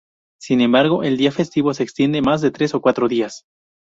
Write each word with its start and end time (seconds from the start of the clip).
Sin 0.39 0.61
embargo, 0.61 1.03
el 1.03 1.15
día 1.15 1.31
festivo 1.31 1.75
se 1.75 1.83
extiende 1.83 2.23
más 2.23 2.41
de 2.41 2.49
tres 2.49 2.73
o 2.73 2.81
cuatro 2.81 3.07
días. 3.07 3.43